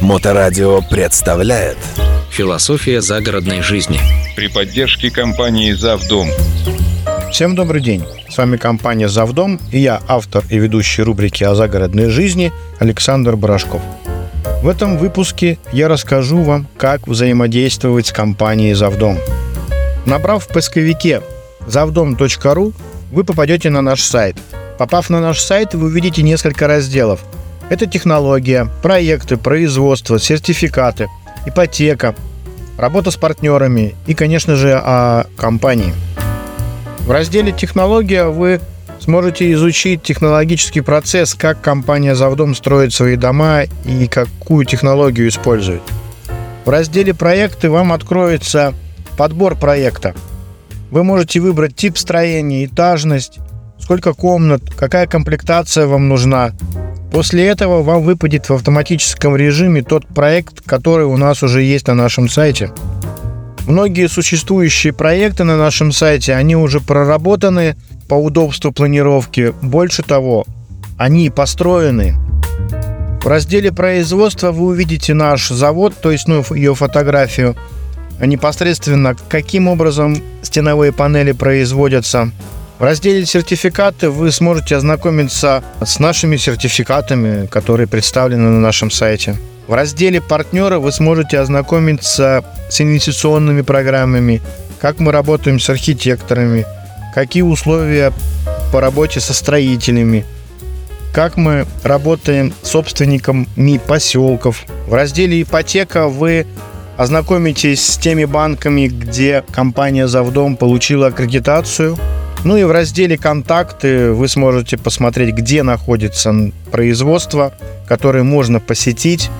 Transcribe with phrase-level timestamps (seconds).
[0.00, 1.76] Моторадио представляет
[2.30, 4.00] Философия загородной жизни.
[4.34, 6.28] При поддержке компании «Завдом».
[7.30, 8.02] Всем добрый день.
[8.30, 13.82] С вами компания «Завдом» и я, автор и ведущий рубрики о загородной жизни Александр Барашков.
[14.62, 19.18] В этом выпуске я расскажу вам, как взаимодействовать с компанией «Завдом».
[20.06, 21.20] Набрав в поисковике
[21.66, 22.72] завдом.ру,
[23.12, 24.36] вы попадете на наш сайт.
[24.78, 27.20] Попав на наш сайт, вы увидите несколько разделов–
[27.70, 31.08] это технология, проекты, производство, сертификаты,
[31.46, 32.14] ипотека,
[32.76, 35.94] работа с партнерами и, конечно же, о компании.
[37.06, 38.60] В разделе «Технология» вы
[38.98, 45.80] сможете изучить технологический процесс, как компания «Завдом» строит свои дома и какую технологию использует.
[46.64, 48.74] В разделе «Проекты» вам откроется
[49.16, 50.14] подбор проекта.
[50.90, 53.38] Вы можете выбрать тип строения, этажность,
[53.78, 56.52] сколько комнат, какая комплектация вам нужна,
[57.10, 61.94] После этого вам выпадет в автоматическом режиме тот проект, который у нас уже есть на
[61.94, 62.70] нашем сайте.
[63.66, 67.76] Многие существующие проекты на нашем сайте, они уже проработаны
[68.08, 69.52] по удобству планировки.
[69.60, 70.46] Больше того,
[70.98, 72.14] они построены.
[73.22, 77.56] В разделе производства вы увидите наш завод, то есть ну, ее фотографию,
[78.20, 82.30] непосредственно каким образом стеновые панели производятся–
[82.80, 89.36] в разделе «Сертификаты» вы сможете ознакомиться с нашими сертификатами, которые представлены на нашем сайте.
[89.68, 94.40] В разделе «Партнеры» вы сможете ознакомиться с инвестиционными программами,
[94.80, 96.64] как мы работаем с архитекторами,
[97.14, 98.14] какие условия
[98.72, 100.24] по работе со строителями,
[101.12, 104.64] как мы работаем с собственниками поселков.
[104.86, 106.46] В разделе «Ипотека» вы
[106.96, 111.98] ознакомитесь с теми банками, где компания «Завдом» получила аккредитацию–
[112.44, 116.34] ну и в разделе «Контакты» вы сможете посмотреть, где находится
[116.70, 117.52] производство,
[117.86, 119.30] которое можно посетить.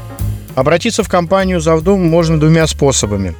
[0.55, 3.34] Обратиться в компанию «Завдом» можно двумя способами.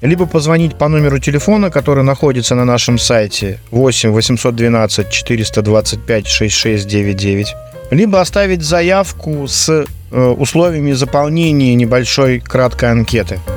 [0.00, 7.54] Либо позвонить по номеру телефона, который находится на нашем сайте 8 812 425 6699,
[7.90, 9.68] либо оставить заявку с
[10.10, 13.40] э, условиями заполнения небольшой краткой анкеты–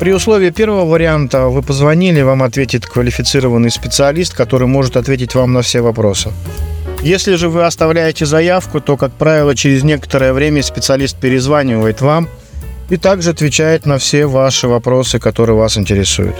[0.00, 5.60] при условии первого варианта вы позвонили, вам ответит квалифицированный специалист, который может ответить вам на
[5.60, 6.32] все вопросы.
[7.02, 12.30] Если же вы оставляете заявку, то, как правило, через некоторое время специалист перезванивает вам
[12.88, 16.36] и также отвечает на все ваши вопросы, которые вас интересуют.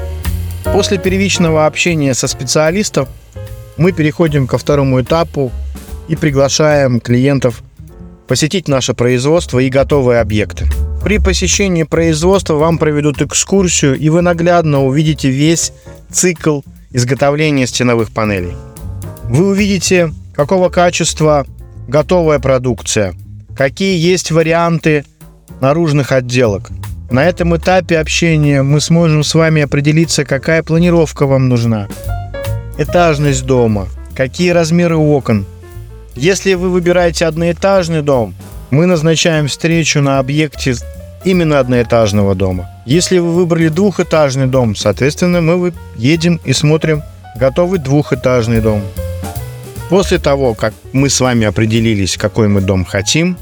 [0.65, 3.09] После первичного общения со специалистом
[3.76, 5.53] мы переходим ко второму этапу
[6.09, 7.62] и приглашаем клиентов
[8.26, 10.65] посетить наше производство и готовые объекты.
[11.03, 15.72] При посещении производства вам проведут экскурсию, и вы наглядно увидите весь
[16.11, 18.53] цикл изготовления стеновых панелей.
[19.25, 21.47] Вы увидите, какого качества
[21.88, 23.15] готовая продукция,
[23.56, 25.05] какие есть варианты
[25.61, 26.71] наружных отделок.
[27.11, 31.88] На этом этапе общения мы сможем с вами определиться, какая планировка вам нужна,
[32.78, 35.47] этажность дома, какие размеры окон.
[36.15, 38.34] Если вы выбираете одноэтажный дом–
[38.70, 40.75] мы назначаем встречу на объекте
[41.25, 42.69] именно одноэтажного дома.
[42.86, 47.03] Если вы выбрали двухэтажный дом, соответственно, мы едем и смотрим
[47.36, 48.82] готовый двухэтажный дом.
[49.88, 53.36] После того, как мы с вами определились, какой мы дом хотим,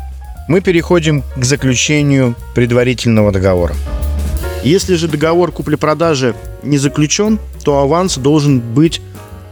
[0.48, 3.74] мы переходим к заключению предварительного договора.
[4.64, 9.02] Если же договор купли-продажи не заключен, то аванс должен быть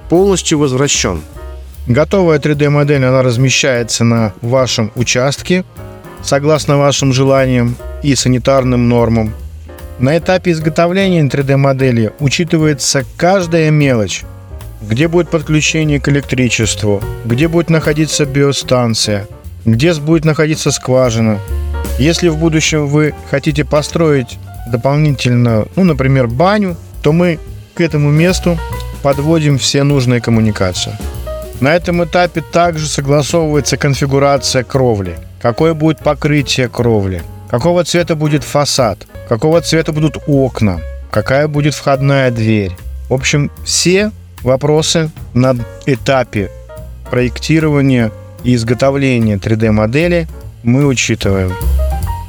[0.08, 1.20] полностью возвращен–
[1.86, 5.64] Готовая 3D-модель, она размещается на вашем участке,
[6.20, 9.32] согласно вашим желаниям и санитарным нормам.
[10.00, 14.24] На этапе изготовления 3D-модели учитывается каждая мелочь,
[14.82, 19.28] где будет подключение к электричеству, где будет находиться биостанция,
[19.64, 21.38] где будет находиться скважина.
[22.00, 24.38] Если в будущем вы хотите построить
[24.72, 27.38] дополнительно, ну, например, баню, то мы
[27.74, 28.58] к этому месту
[29.02, 30.92] подводим все нужные коммуникации.
[31.60, 35.18] На этом этапе также согласовывается конфигурация кровли.
[35.40, 37.22] Какое будет покрытие кровли?
[37.48, 39.06] Какого цвета будет фасад?
[39.28, 40.80] Какого цвета будут окна?
[41.10, 42.72] Какая будет входная дверь?
[43.08, 44.10] В общем, все
[44.42, 45.56] вопросы на
[45.86, 46.50] этапе
[47.10, 48.12] проектирования
[48.44, 50.28] и изготовления 3D-модели
[50.62, 51.54] мы учитываем.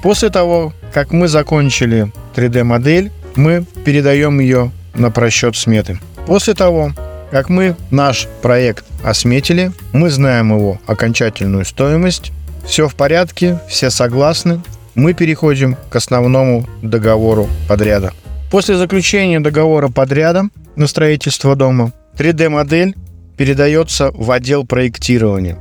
[0.03, 5.99] После того, как мы закончили 3D-модель, мы передаем ее на просчет сметы.
[6.25, 6.91] После того,
[7.31, 12.31] как мы наш проект осметили, мы знаем его окончательную стоимость,
[12.65, 14.61] все в порядке, все согласны,
[14.95, 18.13] мы переходим к основному договору подряда.
[18.51, 22.95] После заключения договора подряда на строительство дома 3D-модель
[23.37, 25.59] передается в отдел проектирования.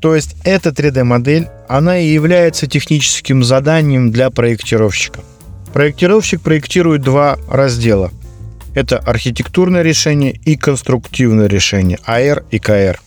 [0.00, 5.20] То есть эта 3D-модель, она и является техническим заданием для проектировщика.
[5.72, 8.10] Проектировщик проектирует два раздела.
[8.74, 13.00] Это архитектурное решение и конструктивное решение, АР и КР.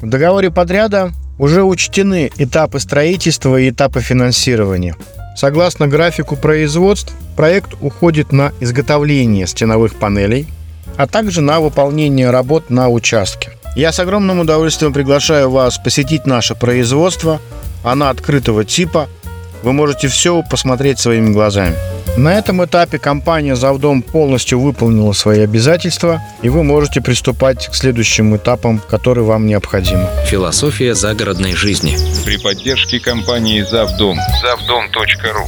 [0.00, 4.96] В договоре подряда уже учтены этапы строительства и этапы финансирования.
[5.36, 10.46] Согласно графику производств, проект уходит на изготовление стеновых панелей,
[10.96, 13.52] а также на выполнение работ на участке.
[13.76, 17.40] Я с огромным удовольствием приглашаю вас посетить наше производство.
[17.84, 19.08] Оно открытого типа.
[19.62, 21.76] Вы можете все посмотреть своими глазами.
[22.16, 28.36] На этом этапе компания «Завдом» полностью выполнила свои обязательства, и вы можете приступать к следующим
[28.36, 30.06] этапам, которые вам необходимы.
[30.26, 31.96] Философия загородной жизни.
[32.24, 34.18] При поддержке компании Завдом.
[34.42, 35.46] Завдом.ру